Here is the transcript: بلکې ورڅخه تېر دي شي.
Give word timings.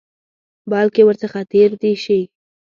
بلکې 0.71 1.01
ورڅخه 1.05 1.41
تېر 1.51 1.69
دي 1.81 1.93
شي. 2.03 2.21